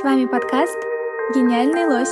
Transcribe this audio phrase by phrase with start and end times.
[0.00, 0.78] С вами подкаст
[1.34, 2.08] «Гениальный лось».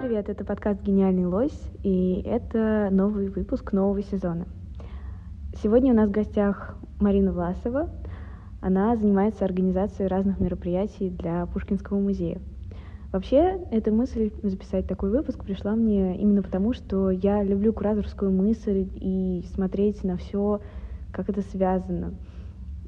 [0.00, 4.46] Привет, это подкаст «Гениальный лось», и это новый выпуск нового сезона.
[5.62, 7.90] Сегодня у нас в гостях Марина Власова.
[8.62, 12.40] Она занимается организацией разных мероприятий для Пушкинского музея.
[13.12, 18.88] Вообще, эта мысль записать такой выпуск пришла мне именно потому, что я люблю кураторскую мысль
[18.94, 20.62] и смотреть на все,
[21.12, 22.14] как это связано.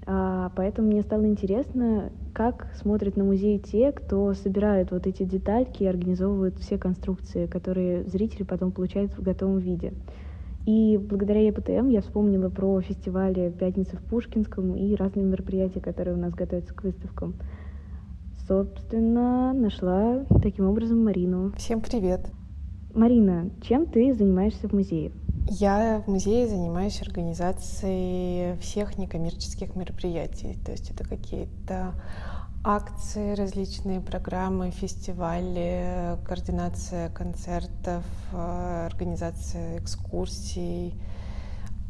[0.06, 5.82] А, поэтому мне стало интересно, как смотрят на музей те, кто собирает вот эти детальки
[5.82, 9.92] и организовывают все конструкции, которые зрители потом получают в готовом виде.
[10.64, 16.18] И благодаря ЕПТМ я вспомнила про фестивали «Пятница в Пушкинском» и разные мероприятия, которые у
[16.18, 17.34] нас готовятся к выставкам.
[18.46, 21.52] Собственно, нашла таким образом Марину.
[21.56, 22.30] Всем привет!
[22.94, 25.12] Марина, чем ты занимаешься в музее?
[25.48, 30.56] Я в музее занимаюсь организацией всех некоммерческих мероприятий.
[30.64, 31.94] То есть это какие-то
[32.64, 40.94] акции, различные программы, фестивали, координация концертов, э, организация экскурсий.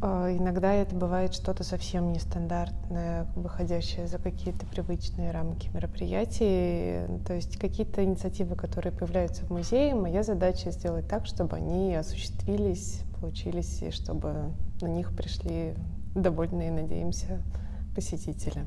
[0.01, 7.05] Э, иногда это бывает что-то совсем нестандартное, выходящее за какие-то привычные рамки мероприятий.
[7.25, 13.01] То есть какие-то инициативы, которые появляются в музее, моя задача сделать так, чтобы они осуществились,
[13.19, 15.75] получились, и чтобы на них пришли
[16.15, 17.43] довольные, надеемся,
[17.95, 18.65] посетители.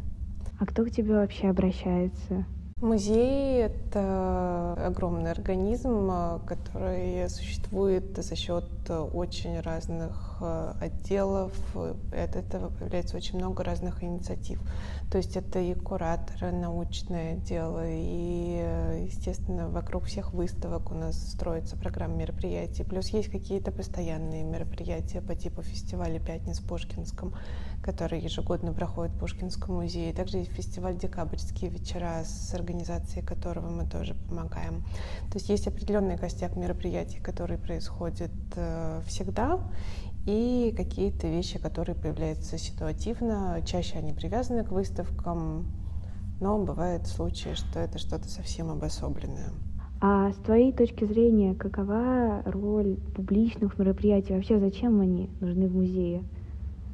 [0.58, 2.46] А кто к тебе вообще обращается?
[2.80, 6.10] Музей— это огромный организм,
[6.46, 11.52] который существует за счет очень разных э, отделов.
[11.74, 14.60] От этого появляется очень много разных инициатив.
[15.10, 21.76] То есть это и кураторы, научное дело, и, естественно, вокруг всех выставок у нас строится
[21.76, 22.84] программа мероприятий.
[22.84, 27.34] Плюс есть какие-то постоянные мероприятия по типу фестиваля «Пятниц» в Пушкинском,
[27.82, 30.12] который ежегодно проходит в Пушкинском музее.
[30.12, 34.82] Также есть фестиваль «Декабрьские вечера», с организацией которого мы тоже помогаем.
[35.30, 39.60] То есть есть определенный костяк мероприятий, которые происходят э, всегда,
[40.26, 43.62] и какие-то вещи, которые появляются ситуативно.
[43.64, 45.66] Чаще они привязаны к выставкам,
[46.40, 49.50] но бывают случаи, что это что-то совсем обособленное.
[50.00, 54.34] А с твоей точки зрения, какова роль публичных мероприятий?
[54.34, 56.24] Вообще, зачем они нужны в музее?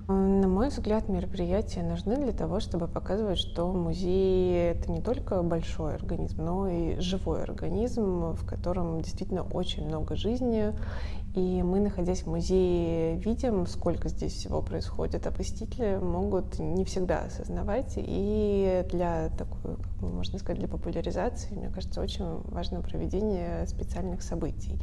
[0.08, 5.94] На мой взгляд, мероприятия нужны для того, чтобы показывать, что музей— это не только большой
[5.94, 10.72] организм, но и живой организм, в котором действительно очень много жизни.
[11.36, 17.20] И мы, находясь в музее, видим, сколько здесь всего происходит, а посетители могут не всегда
[17.20, 17.94] осознавать.
[17.96, 24.78] И для такой, можно сказать, для популяризации, мне кажется, очень важно проведение специальных событий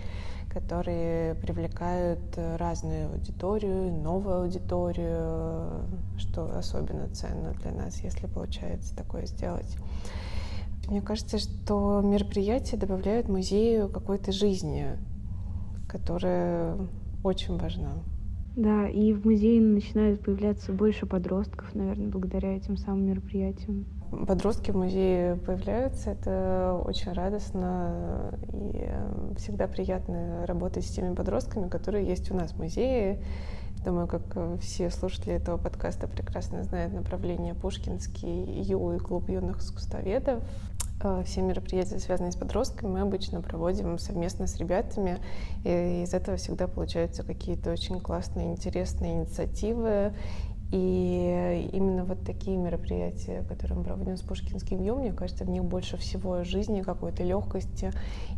[0.49, 2.19] которые привлекают
[2.57, 5.85] разную аудиторию, новую аудиторию,
[6.17, 9.77] что особенно ценно для нас, если получается такое сделать.
[10.87, 14.97] Мне кажется, что мероприятия добавляют музею какой-то жизни,
[15.87, 16.77] которая
[17.23, 17.91] очень важна.
[18.55, 24.77] Да, и в музее начинают появляться больше подростков, наверное, благодаря этим самым мероприятиям подростки в
[24.77, 28.89] музее появляются, это очень радостно и
[29.37, 33.21] всегда приятно работать с теми подростками, которые есть у нас в музее.
[33.85, 34.21] Думаю, как
[34.59, 40.43] все слушатели этого подкаста прекрасно знают направление Пушкинский ЮУ и клуб юных искусствоведов.
[41.01, 45.19] Э, все мероприятия, связанные с подростками, мы обычно проводим совместно с ребятами,
[45.63, 50.13] и из этого всегда получаются какие-то очень классные, интересные инициативы.
[50.71, 55.63] И именно вот такие мероприятия, которые мы проводим с Пушкинским ЮМ, мне кажется, в них
[55.63, 57.91] больше всего жизни, какой-то легкости.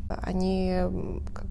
[0.08, 0.80] Они
[1.34, 1.48] как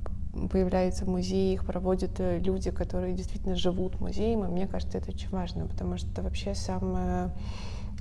[0.50, 5.10] появляются в музее, их проводят э, люди, которые действительно живут музеем, и мне кажется, это
[5.10, 7.34] очень важно, потому что вообще самая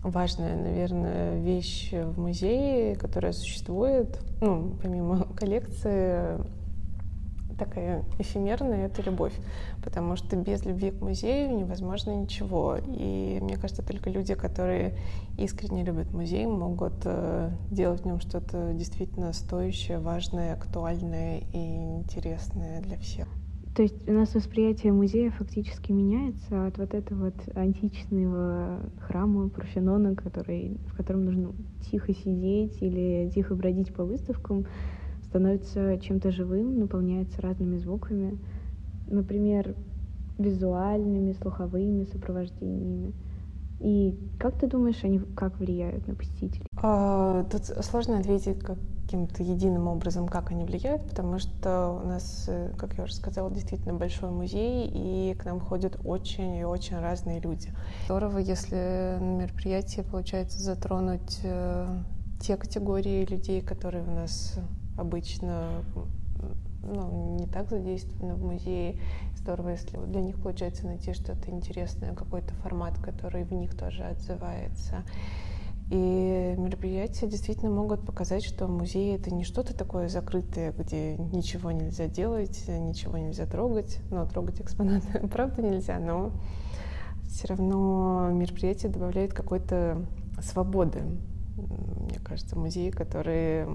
[0.03, 6.37] важная, наверное, вещь в музее, которая существует, ну, помимо коллекции,
[7.59, 9.33] такая эфемерная, это любовь.
[9.83, 12.77] Потому что без любви к музею невозможно ничего.
[12.88, 14.95] И мне кажется, только люди, которые
[15.38, 22.81] искренне любят музей, могут э, делать в нем что-то действительно стоящее, важное, актуальное и интересное
[22.81, 23.27] для всех.
[23.75, 30.15] То есть у нас восприятие музея фактически меняется от вот этого вот античного храма Парфенона,
[30.15, 31.53] который, в котором нужно
[31.89, 34.65] тихо сидеть или тихо бродить по выставкам,
[35.29, 38.37] становится чем-то живым, наполняется разными звуками.
[39.07, 39.75] Например,
[40.37, 43.13] визуальными, слуховыми сопровождениями.
[43.79, 46.65] И как ты думаешь, они как влияют на посетителей?
[46.81, 52.73] А, тут сложно ответить каким-то единым образом, как они влияют, потому что у нас, э,
[52.77, 57.39] как я уже сказала, действительно большой музей, и к нам ходят очень и очень разные
[57.39, 57.73] люди.
[58.05, 61.87] Здорово, если на мероприятии получается затронуть э,
[62.41, 64.59] те категории людей, которые у нас
[64.99, 65.83] обычно
[66.83, 68.97] ну, не так задействованы в музее.
[69.35, 75.03] Здорово, если для них получается найти что-то интересное, какой-то формат, который в них тоже отзывается.
[75.89, 82.07] И мероприятия действительно могут показать, что музей это не что-то такое закрытое, где ничего нельзя
[82.07, 83.99] делать, ничего нельзя трогать.
[84.11, 86.31] Но трогать экспонаты правда нельзя, но
[87.27, 90.05] все равно мероприятие добавляет какой-то
[90.41, 91.01] свободы.
[91.57, 93.67] Мне кажется, музеи, которые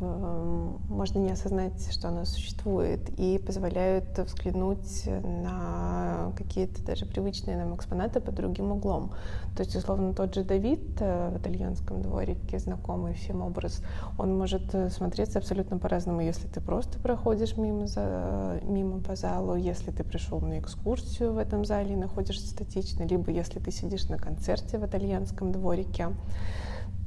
[0.00, 8.20] можно не осознать, что оно существует, и позволяют взглянуть на какие-то даже привычные нам экспонаты
[8.20, 9.12] под другим углом.
[9.56, 13.82] То есть, условно, тот же Давид э, в итальянском дворике, знакомый всем образ,
[14.18, 19.54] он может э, смотреться абсолютно по-разному, если ты просто проходишь мимо, за, мимо по залу,
[19.56, 24.08] если ты пришел на экскурсию в этом зале и находишься статично, либо если ты сидишь
[24.08, 26.08] на концерте в итальянском дворике.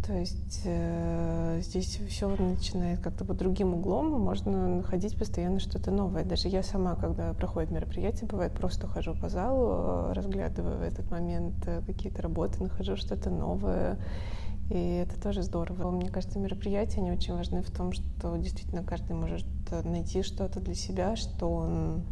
[0.05, 6.25] То есть э, здесь все начинает как-то под другим углом, можно находить постоянно что-то новое.
[6.25, 11.55] Даже я сама, когда проходит мероприятие, бывает, просто хожу по залу, разглядываю в этот момент
[11.67, 13.97] э, какие-то работы, нахожу что-то новое.
[14.69, 15.89] И это тоже здорово.
[15.91, 19.45] Мне кажется, мероприятия, они очень важны в том, что действительно каждый может
[19.85, 22.03] найти что-то для себя, что он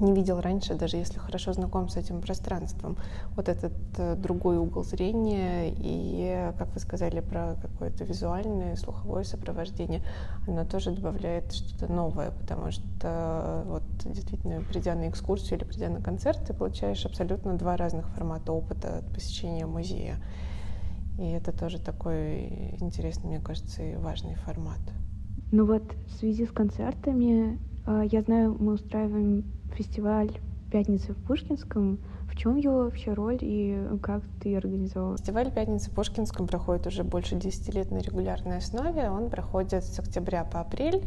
[0.00, 2.96] не видел раньше, даже если хорошо знаком с этим пространством.
[3.36, 10.02] Вот этот э, другой угол зрения и, как вы сказали, про какое-то визуальное, слуховое сопровождение,
[10.46, 16.00] оно тоже добавляет что-то новое, потому что вот действительно, придя на экскурсию или придя на
[16.00, 20.16] концерт, ты получаешь абсолютно два разных формата опыта от посещения музея.
[21.18, 24.78] И это тоже такой интересный, мне кажется, и важный формат.
[25.50, 27.58] Ну вот в связи с концертами, э,
[28.10, 29.44] я знаю, мы устраиваем
[29.74, 30.30] фестиваль
[30.70, 31.98] «Пятница в Пушкинском».
[32.28, 35.16] В чем его вообще роль и как ты организовал?
[35.16, 39.10] Фестиваль «Пятница в Пушкинском» проходит уже больше 10 лет на регулярной основе.
[39.10, 41.02] Он проходит с октября по апрель.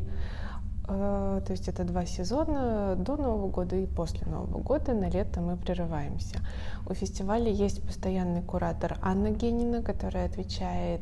[0.91, 4.93] Э, то есть это два сезона до Нового года и после Нового года.
[4.93, 6.39] На лето мы прерываемся.
[6.85, 11.01] У фестиваля есть постоянный куратор Анна Генина, которая отвечает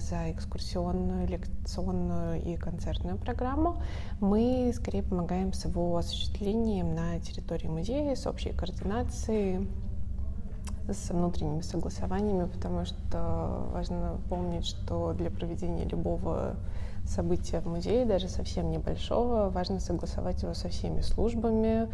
[0.00, 3.80] за экскурсионную, лекционную и концертную программу.
[4.20, 9.68] Мы скорее помогаем с его осуществлением на территории музея, с общей координацией,
[10.88, 16.56] с внутренними согласованиями, потому что важно помнить, что для проведения любого
[17.06, 21.88] события в музее, даже совсем небольшого, важно согласовать его со всеми службами,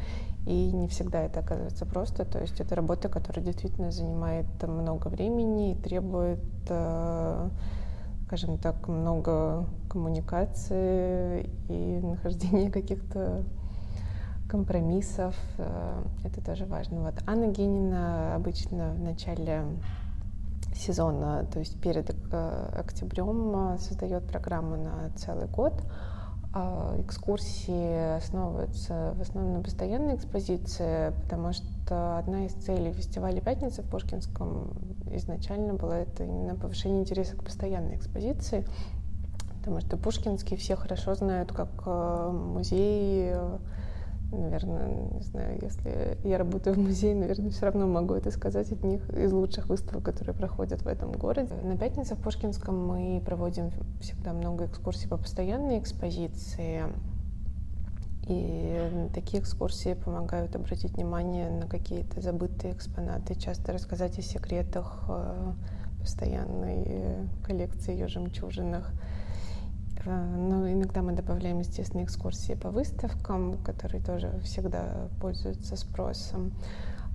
[0.47, 2.25] и не всегда это оказывается просто.
[2.25, 7.49] То есть это работа, которая действительно занимает много времени и требует, э,
[8.27, 13.45] скажем так, много коммуникации и нахождения каких-то
[14.49, 15.35] компромиссов.
[15.59, 17.03] Э, это тоже важно.
[17.03, 19.65] Вот Анна Генина обычно в начале
[20.77, 25.83] сезона, то есть перед э, октябрем создает программу на целый год.
[26.59, 33.83] А, экскурсии основываются в основном на постоянной экспозиции, потому что одна из целей фестиваля «Пятница»
[33.83, 34.71] в Пушкинском
[35.11, 38.67] изначально была это именно повышение интереса к постоянной экспозиции,
[39.59, 43.35] потому что Пушкинский все хорошо знают как э, музей
[44.33, 48.83] наверное, не знаю, если я работаю в музее, наверное, все равно могу это сказать, от
[48.85, 51.55] них из лучших выставок, которые проходят в этом городе.
[51.63, 56.85] На пятнице в Пушкинском мы проводим всегда много экскурсий по постоянной экспозиции.
[58.29, 65.53] И такие экскурсии помогают обратить внимание на какие-то забытые экспонаты, часто рассказать о секретах э,
[66.01, 68.93] постоянной коллекции ее жемчужинах.
[70.07, 76.53] Э, но иногда мы добавляем, естественно, экскурсии по выставкам, которые тоже всегда пользуются спросом.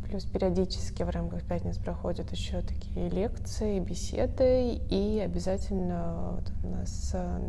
[0.04, 7.12] Плюс периодически в рамках пятниц проходят еще такие лекции, беседы, и обязательно вот у нас
[7.14, 7.40] э,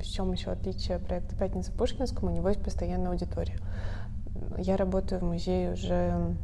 [0.00, 3.58] в чем еще отличие проекта «Пятница в Пушкинском», у него есть постоянная аудитория.
[4.58, 6.36] Я работаю в музее уже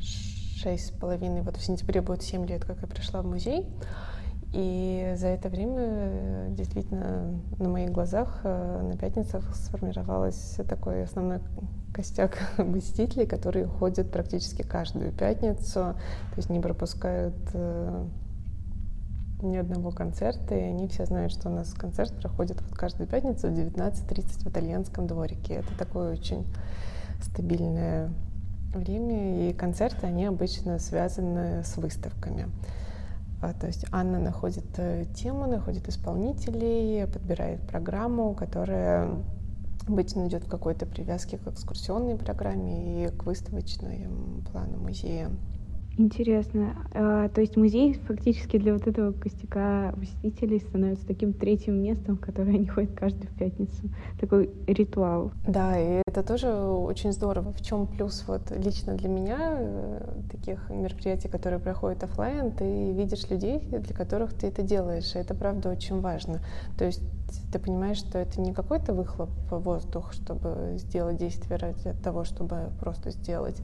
[0.00, 3.66] шесть с половиной, вот в сентябре будет семь лет, как я пришла в музей.
[4.54, 11.40] И за это время э, действительно на моих глазах э, на пятницах сформировалась такой основной
[11.92, 18.06] костяк посетителей, которые ходят практически каждую пятницу, то есть не пропускают э,
[19.42, 23.48] ни одного концерта, и они все знают, что у нас концерт проходит вот каждую пятницу
[23.48, 25.54] в 19.30 в итальянском дворике.
[25.54, 26.46] Это такой очень
[27.20, 28.08] стабильное
[28.72, 32.46] время, и концерты, они обычно связаны с выставками.
[33.44, 39.22] А, то есть Анна находит э, тему, находит исполнителей, подбирает программу, которая
[39.86, 44.08] обычно идет в какой-то привязке к экскурсионной программе и к выставочной
[44.50, 45.28] плану музея.
[45.96, 46.74] Интересно.
[46.92, 52.20] А, то есть музей фактически для вот этого костяка посетителей становится таким третьим местом, в
[52.20, 53.88] которое они ходят каждую пятницу.
[54.20, 55.30] Такой ритуал.
[55.46, 57.52] Да, и это тоже очень здорово.
[57.52, 60.00] В чем плюс вот лично для меня э,
[60.32, 65.14] таких мероприятий, которые проходят офлайн, ты видишь людей, для которых ты это делаешь.
[65.14, 66.40] И это правда очень важно.
[66.76, 67.02] То есть
[67.52, 72.70] ты понимаешь, что это не какой-то выхлоп в воздух, чтобы сделать действие ради того, чтобы
[72.80, 73.60] просто сделать,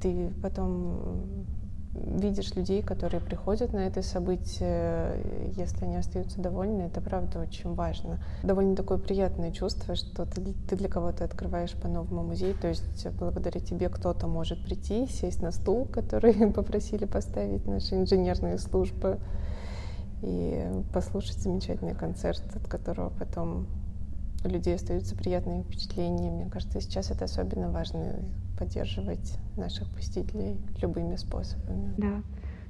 [0.00, 1.46] ты потом
[1.94, 8.18] видишь людей, которые приходят на это событие, если они остаются довольны, это правда очень важно.
[8.42, 13.60] Довольно такое приятное чувство, что ты, ты для кого-то открываешь по-новому музей, то есть благодаря
[13.60, 19.20] тебе кто-то может прийти, сесть на стул, который попросили поставить наши инженерные службы,
[20.22, 23.66] и послушать замечательный концерт, от которого потом
[24.44, 26.30] у людей остаются приятные впечатления.
[26.30, 28.16] Мне кажется, сейчас это особенно важно
[28.58, 31.94] поддерживать наших посетителей любыми способами.
[31.96, 32.22] Да,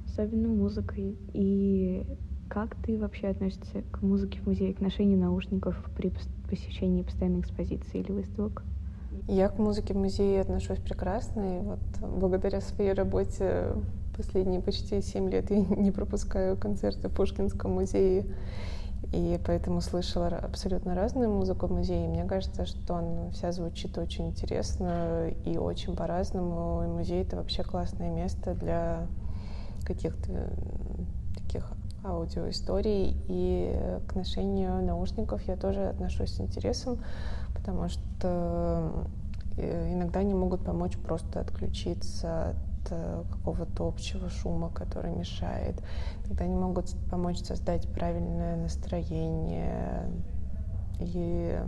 [0.07, 1.17] особенно музыкой.
[1.33, 2.05] И
[2.49, 6.13] как ты вообще относишься к музыке в музее, к ношению наушников при
[6.49, 8.63] посещении постоянной экспозиции или выставок?
[9.27, 13.73] Я к музыке в музее отношусь прекрасно, и вот благодаря своей работе
[14.15, 18.25] последние почти семь лет я не пропускаю концерты в Пушкинском музее
[19.11, 22.07] и поэтому слышала абсолютно разную музыку в музее.
[22.07, 26.83] Мне кажется, что она вся звучит очень интересно и очень по-разному.
[26.83, 29.07] И музей— это вообще классное место для
[29.85, 30.49] каких-то
[31.35, 31.71] таких
[32.03, 33.15] аудиоисторий.
[33.27, 36.99] И к ношению наушников я тоже отношусь с интересом,
[37.55, 39.07] потому что
[39.57, 45.81] э, иногда они могут помочь просто отключиться Э, какого-то общего шума, который мешает.
[46.27, 50.09] Тогда они могут помочь создать правильное настроение.
[50.99, 51.59] И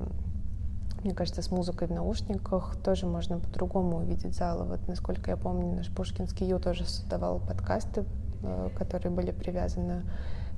[1.03, 4.65] мне кажется, с музыкой в наушниках тоже можно по-другому увидеть зал.
[4.65, 8.03] Вот, насколько я помню, наш Пушкинский Ю тоже создавал подкасты,
[8.43, 10.03] э, которые были привязаны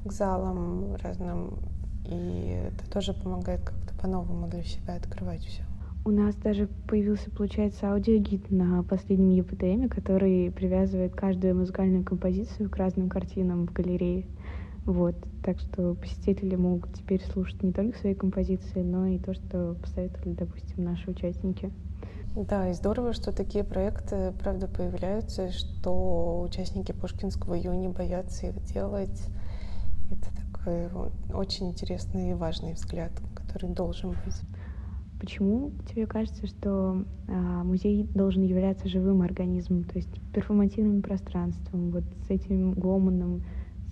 [0.06, 1.60] к залам разным.
[2.06, 5.69] И это тоже помогает как-то по-новому для себя открывать все.
[6.06, 12.77] У нас даже появился, получается, аудиогид на последнем ЕПТМ, который привязывает каждую музыкальную композицию к
[12.77, 14.25] разным картинам в галерее.
[14.86, 19.75] Вот, так что посетители могут теперь слушать не только свои композиции, но и то, что
[19.79, 21.72] посоветовали, допустим, наши участники.
[22.36, 28.63] Да, и здорово, что такие проекты, правда, появляются, что участники Пушкинского Ю не боятся их
[28.63, 29.27] делать.
[30.10, 30.89] Это такой
[31.34, 34.41] очень интересный и важный взгляд, который должен быть.
[35.20, 42.04] Почему тебе кажется, что а, музей должен являться живым организмом, то есть перформативным пространством, вот
[42.26, 43.44] с этим гомоном,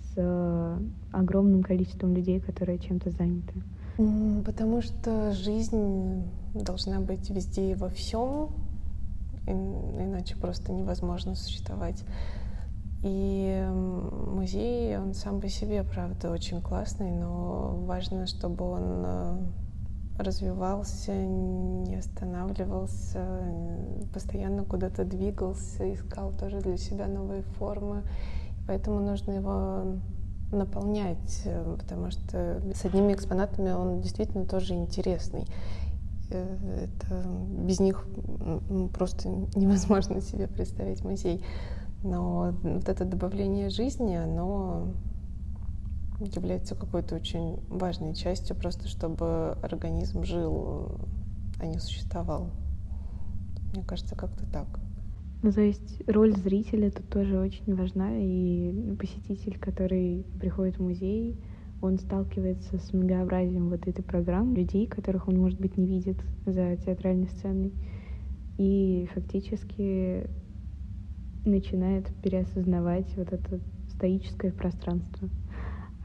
[0.02, 0.82] с а,
[1.12, 3.52] огромным количеством людей, которые чем-то заняты?
[4.46, 6.22] Потому что жизнь
[6.54, 8.50] должна быть везде и во всем,
[9.46, 12.04] иначе просто невозможно существовать.
[13.02, 19.38] И музей, он сам по себе, правда, очень классный, но важно, чтобы он а,
[20.18, 23.24] развивался, не останавливался,
[24.12, 28.02] постоянно куда-то двигался, искал тоже для себя новые формы.
[28.66, 29.98] Поэтому нужно его
[30.52, 31.46] наполнять,
[31.78, 35.46] потому что с одними экспонатами он действительно тоже интересный.
[36.30, 37.24] Э, это,
[37.64, 38.06] без них
[38.94, 41.44] просто невозможно себе представить музей.
[42.02, 44.88] Но вот это добавление жизни, оно
[46.20, 51.00] является какой-то очень важной частью, просто чтобы организм жил,
[51.60, 52.50] а не существовал.
[53.72, 54.66] Мне кажется, как-то так.
[55.42, 61.38] Ну, то есть роль зрителя тут тоже очень важна, и посетитель, который приходит в музей,
[61.80, 66.76] он сталкивается с многообразием вот этой программы, людей, которых он, может быть, не видит за
[66.76, 67.72] театральной сценой,
[68.56, 70.28] и фактически
[71.44, 73.60] начинает переосознавать вот это
[73.90, 75.28] стоическое пространство.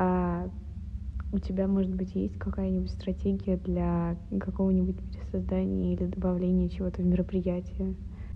[0.03, 0.49] А
[1.31, 7.95] у тебя, может быть, есть какая-нибудь стратегия для какого-нибудь пересоздания или добавления чего-то в мероприятие?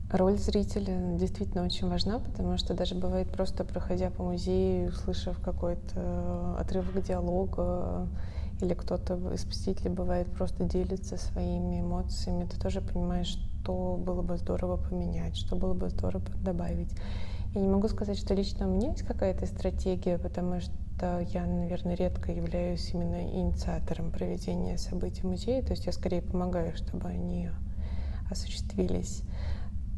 [0.10, 6.56] Роль зрителя действительно очень важна, потому что даже бывает просто проходя по музею, услышав какой-то
[6.58, 8.08] отрывок диалога,
[8.62, 14.38] или кто-то из посетителей бывает просто делится своими эмоциями, ты тоже понимаешь, что было бы
[14.38, 16.96] здорово поменять, что было бы здорово добавить.
[17.54, 20.72] Я не могу сказать, что лично у меня есть какая-то стратегия, потому что
[21.02, 26.76] я, наверное, редко являюсь именно инициатором проведения событий в музее, то есть я скорее помогаю,
[26.76, 27.50] чтобы они
[28.30, 29.24] осуществились.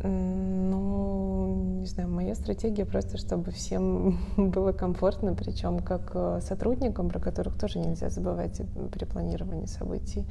[0.01, 7.19] Ну, не знаю, моя стратегия просто, чтобы всем было комфортно, причем как э, сотрудникам, про
[7.19, 8.61] которых тоже нельзя забывать
[8.93, 10.25] при планировании событий,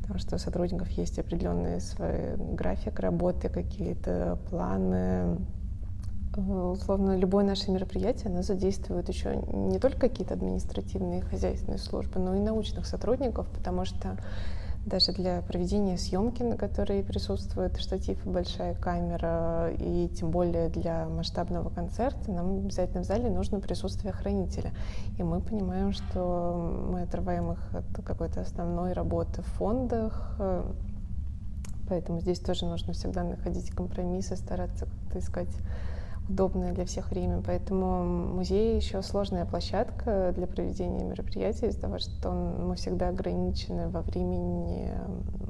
[0.00, 5.36] потому что у сотрудников есть определенный свой график работы, какие-то планы,
[6.36, 12.40] условно, любое наше мероприятие, оно задействует еще не только какие-то административные хозяйственные службы, но и
[12.40, 14.16] научных сотрудников, потому что
[14.84, 21.06] даже для проведения съемки, на которой присутствует штатив и большая камера, и тем более для
[21.08, 24.72] масштабного концерта, нам обязательно в зале нужно присутствие хранителя.
[25.18, 30.36] И мы понимаем, что мы отрываем их от какой-то основной работы в фондах,
[31.88, 35.54] поэтому здесь тоже нужно всегда находить компромиссы, стараться как-то искать
[36.28, 37.42] удобное для всех время.
[37.44, 43.88] Поэтому музей еще сложная площадка для проведения мероприятий из-за того, что он, мы всегда ограничены
[43.88, 44.90] во времени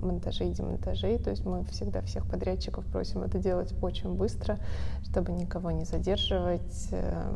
[0.00, 1.18] монтажей и демонтажей.
[1.18, 4.58] То есть мы всегда всех подрядчиков просим это делать очень быстро,
[5.04, 7.34] чтобы никого не задерживать э,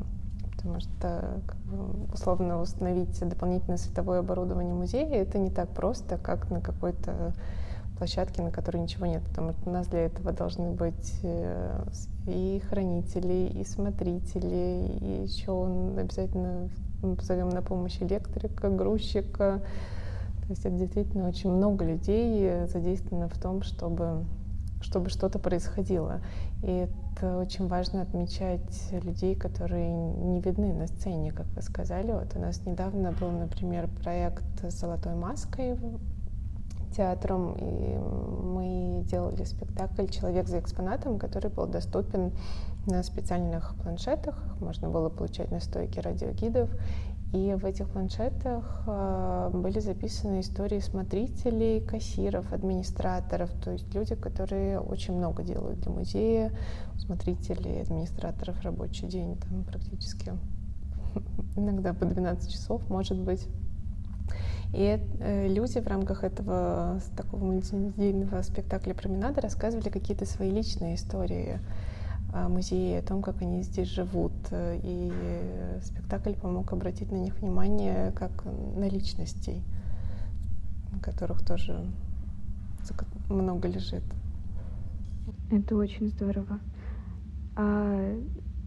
[0.56, 6.50] потому что как бы, условно установить дополнительное световое оборудование музея это не так просто, как
[6.50, 7.34] на какой-то
[7.98, 11.84] площадке, на которой ничего нет, потому что у нас для этого должны быть э,
[12.26, 15.66] и хранители, и смотрители, и еще
[15.98, 16.68] обязательно
[17.16, 19.62] позовем на помощь электрика, грузчика.
[20.42, 24.24] То есть это действительно очень много людей задействовано в том, чтобы,
[24.80, 26.20] чтобы что-то происходило.
[26.62, 32.12] И это очень важно отмечать людей, которые не видны на сцене, как вы сказали.
[32.12, 35.78] Вот у нас недавно был, например, проект с «Золотой маской»
[36.96, 37.98] театром, и
[38.42, 42.32] мы делали спектакль «Человек за экспонатом», который был доступен
[42.86, 44.42] на специальных планшетах.
[44.60, 46.70] Можно было получать настойки радиогидов.
[47.32, 54.78] И в этих планшетах э, были записаны истории смотрителей, кассиров, администраторов, то есть люди, которые
[54.78, 56.52] очень много делают для музея,
[56.96, 60.32] смотрителей, администраторов рабочий день там практически
[61.56, 63.46] иногда по 12 часов, может быть.
[64.72, 71.60] И э, люди в рамках этого такого мультимедийного спектакля «Променада» рассказывали какие-то свои личные истории
[72.32, 74.32] о музее, о том, как они здесь живут.
[74.52, 75.12] И
[75.82, 79.62] спектакль помог обратить на них внимание как на личностей,
[81.02, 81.86] которых тоже
[83.28, 84.02] много лежит.
[85.50, 86.58] Это очень здорово.
[87.56, 88.16] А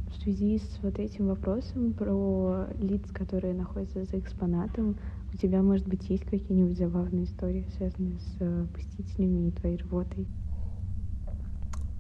[0.08, 4.98] в связи с вот этим вопросом про лиц, которые находятся за экспонатом,
[5.34, 10.28] у тебя, может быть, есть какие-нибудь забавные истории, связанные с э, посетителями и твоей работой?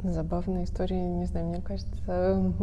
[0.01, 2.53] Забавные истории, не знаю, мне кажется,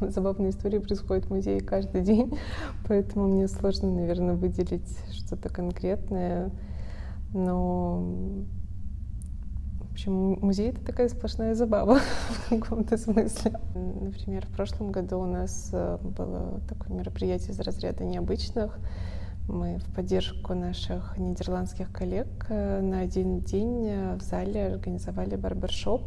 [0.00, 2.38] забавные истории происходят в музее каждый день,
[2.88, 6.50] поэтому мне сложно, наверное, выделить что-то конкретное.
[7.34, 8.44] Но,
[9.80, 11.98] в общем, музей— это такая сплошная забава
[12.28, 13.58] в каком-то смысле.
[13.74, 18.78] Например, в прошлом году у нас э, было такое мероприятие из разряда необычных—
[19.48, 26.02] мы в поддержку наших нидерландских коллег э, на один день э, в зале организовали барбершоп,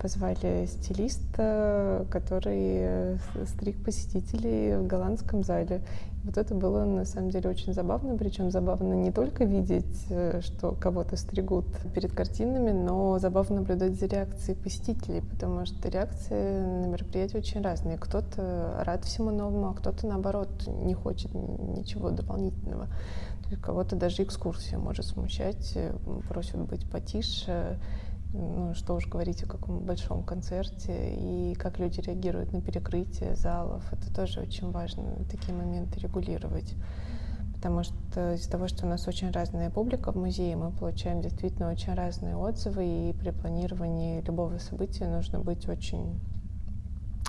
[0.00, 5.80] позвали стилиста, который э, стриг посетителей в голландском зале.
[6.26, 10.72] Вот это было на самом деле очень забавно, причем забавно не только видеть, э, что
[10.72, 17.36] кого-то стригут перед картинами, но забавно наблюдать за реакцией посетителей, потому что реакции на мероприятии
[17.36, 17.96] очень разные.
[17.96, 22.88] Кто-то рад всему новому, а кто-то наоборот не хочет ничего дополнительного.
[23.62, 25.94] Кого-то даже экскурсия может смущать, э,
[26.28, 27.78] просят быть потише,
[28.36, 33.90] ну, что уж говорить о каком большом концерте, и как люди реагируют на перекрытие залов.
[33.92, 36.74] Это тоже очень важно, такие моменты регулировать.
[37.54, 41.70] Потому что из-за того, что у нас очень разная публика в музее, мы получаем действительно
[41.70, 46.20] очень разные отзывы, и при планировании любого события нужно быть очень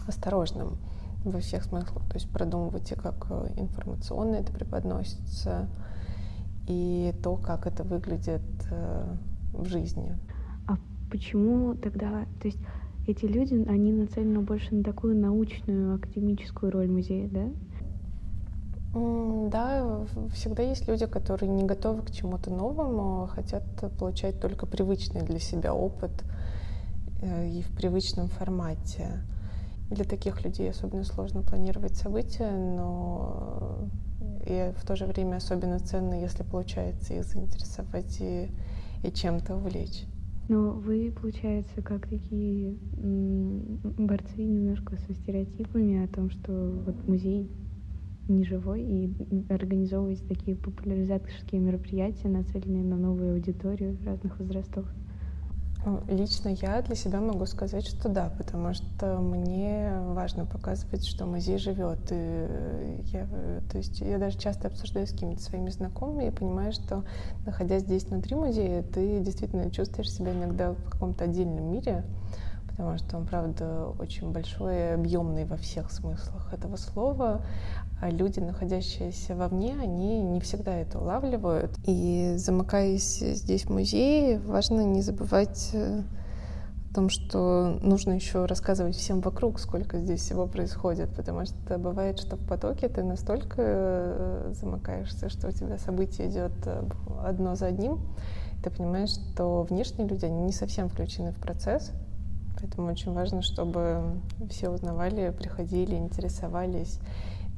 [0.08, 0.78] осторожным
[1.24, 2.06] во всех смыслах.
[2.10, 5.70] То есть продумывать и как информационно это преподносится,
[6.68, 9.16] и то, как это выглядит э,
[9.54, 10.18] в жизни
[11.10, 12.60] почему тогда, то есть
[13.08, 17.50] эти люди, они нацелены больше на такую научную, академическую роль музея, да?
[19.50, 23.64] Да, всегда есть люди, которые не готовы к чему-то новому, а хотят
[23.98, 26.12] получать только привычный для себя опыт
[27.22, 29.24] э, и в привычном формате.
[29.90, 33.88] Для таких людей особенно сложно планировать события, но
[34.46, 38.52] и в то же время особенно ценно, если получается их заинтересовать и,
[39.04, 40.06] и чем-то увлечь.
[40.48, 46.52] Но вы, получается, как такие борцы немножко со стереотипами о том, что
[46.86, 47.52] вот музей
[48.30, 49.14] не живой и
[49.50, 54.86] организовываете такие популяризаторские мероприятия, нацеленные на новую аудиторию разных возрастов.
[56.08, 61.58] Лично я для себя могу сказать, что да, потому что мне важно показывать, что музей
[61.58, 62.12] живет.
[62.12, 62.48] И
[63.14, 63.26] я,
[63.72, 67.06] то есть я даже часто обсуждаю с какими-то своими знакомыми и понимаю, что
[67.46, 72.04] находясь здесь внутри музея, ты действительно чувствуешь себя иногда в каком-то отдельном мире,
[72.68, 77.42] потому что он, правда, очень большой и объемный во всех смыслах этого слова.
[78.00, 81.72] А люди, находящиеся вовне, они не всегда это улавливают.
[81.86, 86.04] И замыкаясь здесь в музее, важно не забывать э,
[86.92, 92.20] о том, что нужно еще рассказывать всем вокруг, сколько здесь всего происходит, потому что бывает,
[92.20, 96.84] что в потоке ты настолько э, замыкаешься, что у тебя событие идет э,
[97.26, 98.00] одно за одним,
[98.64, 101.92] ты понимаешь, что внешние люди, они не совсем включены в процесс,
[102.60, 107.00] Поэтому очень важно, чтобы все узнавали, приходили, интересовались,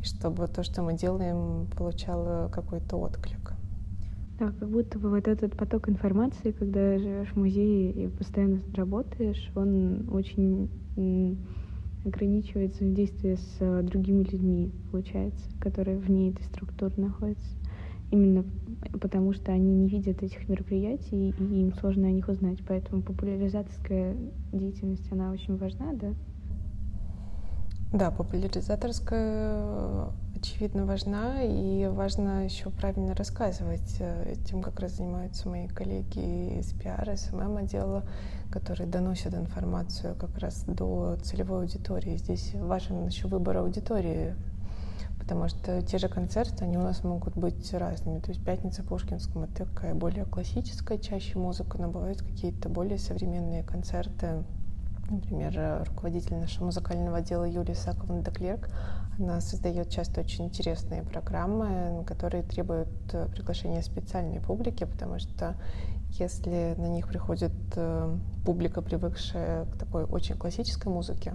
[0.01, 3.53] чтобы то, что мы делаем, получало какой-то отклик.
[4.39, 9.51] Да, как будто бы вот этот поток информации, когда живешь в музее и постоянно работаешь,
[9.55, 10.69] он очень
[12.05, 17.57] ограничивает взаимодействие с э, другими людьми, получается, которые вне этой структуры находятся.
[18.11, 18.45] Именно
[19.01, 22.59] потому что они не видят этих мероприятий, и им сложно о них узнать.
[22.67, 24.15] Поэтому популяризаторская
[24.51, 26.13] деятельность, она очень важна, да?
[27.91, 33.95] Да, популяризаторская, очевидно, важна, и важно еще правильно рассказывать.
[33.99, 38.03] Э, тем как раз занимаются мои коллеги из пиара, SMM отдела,
[38.51, 42.17] которые доносят информацию как раз до целевой аудитории.
[42.17, 44.35] Здесь важен еще выбор аудитории,
[45.17, 48.19] потому что те же концерты, они у нас могут быть разными.
[48.19, 53.63] То есть «Пятница» Пушкинском— это такая более классическая чаще музыка, но бывают какие-то более современные
[53.63, 54.43] концерты.
[55.09, 58.69] Например, руководитель нашего музыкального отдела Юлия Исаковна Деклерк,
[59.17, 65.55] она создает часто очень интересные программы, которые требуют э, приглашения специальной публики, потому что
[66.11, 71.33] если на них приходит э, публика, привыкшая к такой очень классической музыке,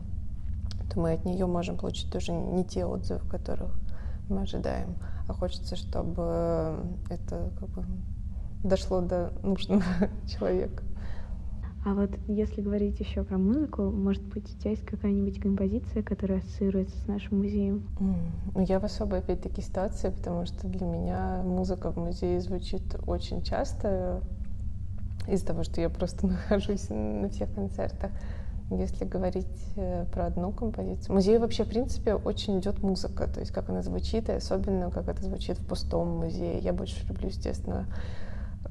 [0.92, 3.74] то мы от нее можем получить тоже не те отзывы, которых
[4.28, 4.96] мы ожидаем,
[5.28, 6.78] а хочется, чтобы
[7.10, 7.84] это как бы
[8.62, 9.84] дошло до нужного
[10.26, 10.84] человека.
[11.84, 16.38] А вот если говорить еще про музыку, может быть, у тебя есть какая-нибудь композиция, которая
[16.38, 17.86] ассоциируется с нашим музеем?
[18.00, 23.42] Ну, я в особой, опять-таки, ситуации, потому что для меня музыка в музее звучит очень
[23.42, 24.22] часто
[25.28, 28.12] из-за того, что я просто нахожусь на всех концертах.
[28.70, 31.14] Если говорить э, про одну композицию.
[31.14, 35.06] Музей вообще, в принципе, очень идет музыка, то есть как она звучит, и особенно как
[35.08, 36.60] это звучит в пустом музее.
[36.60, 37.86] Я больше люблю, естественно,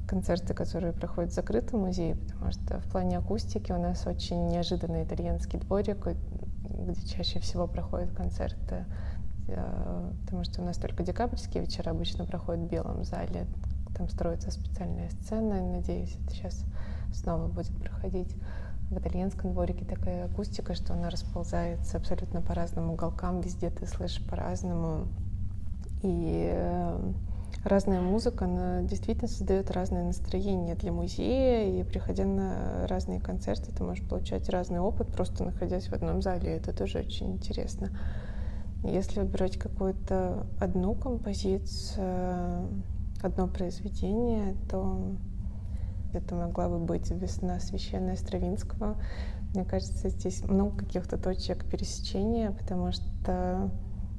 [0.06, 5.04] концерты, которые проходят в закрытом музее, потому что в плане акустики у нас очень неожиданный
[5.04, 6.06] итальянский дворик,
[6.64, 8.84] где чаще всего проходят концерты,
[9.48, 13.46] э, потому что у нас только декабрьские вечера обычно проходят в белом зале,
[13.96, 16.64] там строится специальная сцена, надеюсь, это сейчас
[17.12, 18.34] снова будет проходить
[18.90, 24.24] в итальянском дворике такая акустика, что она расползается абсолютно по разным уголкам, везде ты слышишь
[24.26, 25.08] по-разному.
[26.02, 27.12] И э,
[27.64, 33.82] разная музыка, она действительно создает разное настроение для музея, и приходя на разные концерты, ты
[33.84, 37.90] можешь получать разный опыт, просто находясь в одном зале, это тоже очень интересно.
[38.82, 42.68] Если выбирать какую-то одну композицию,
[43.22, 45.16] одно произведение, то
[46.12, 48.96] это могла бы быть «Весна священная Стравинского».
[49.54, 53.70] Мне кажется, здесь много каких-то точек пересечения, потому что,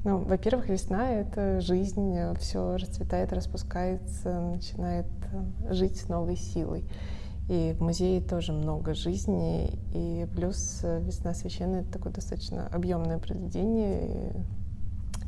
[0.05, 6.85] ну, во-первых, весна— это жизнь, все расцветает, распускается, начинает э, жить новой силой.
[7.49, 13.17] И в музее тоже много жизни, и плюс э, «Весна священная»— это такое достаточно объемное
[13.17, 14.33] произведение,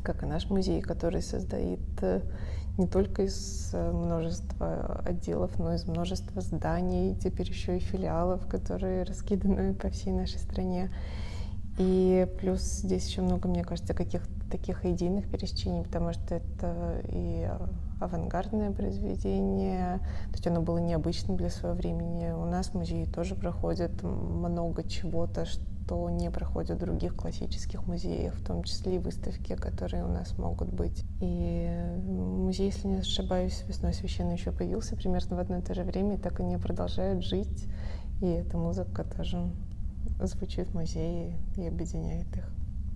[0.04, 2.22] как и наш музей, который создает э,
[2.76, 8.46] не только из э, множества отделов, но и из множества зданий, теперь еще и филиалов,
[8.46, 10.90] которые раскиданы по всей нашей стране.
[11.78, 17.48] И плюс здесь еще много, мне кажется, каких-то таких идейных пересечений, потому что это и
[18.00, 22.30] авангардное произведение, то есть оно было необычным для своего времени.
[22.30, 28.34] У нас в музее тоже проходит много чего-то, что не проходит в других классических музеях,
[28.34, 31.04] в том числе и выставки, которые у нас могут быть.
[31.20, 31.68] И
[32.06, 36.16] музей, если не ошибаюсь, весной священный еще появился примерно в одно и то же время,
[36.16, 37.66] и так они продолжают жить.
[38.20, 39.50] И эта музыка тоже
[40.26, 42.44] звучит в музее и объединяет их.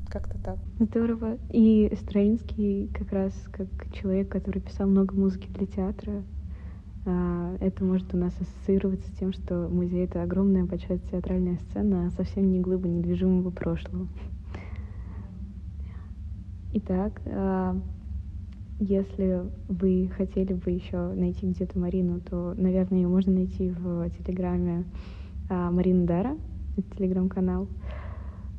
[0.08, 0.58] Как-то так.
[0.78, 1.38] Здорово.
[1.50, 6.22] И Стравинский как раз как человек, который писал много музыки для театра,
[7.04, 12.06] а, это может у нас ассоциироваться с тем, что музей— это огромная большая театральная сцена,
[12.06, 14.06] а совсем не глыба недвижимого прошлого.
[16.74, 17.80] Итак, а,
[18.78, 24.85] если вы хотели бы еще найти где-то Марину, то, наверное, ее можно найти в Телеграме
[25.48, 26.37] а, Марина Дара,
[26.76, 27.68] это телеграм-канал.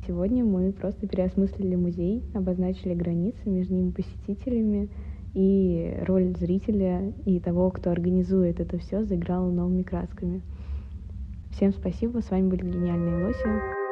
[0.06, 4.90] Сегодня мы просто переосмыслили музей, обозначили границы между ним посетителями,
[5.34, 10.42] и роль зрителя и того, кто организует это все, заиграла новыми красками.
[11.50, 13.83] Всем спасибо, с вами были гениальные лоси.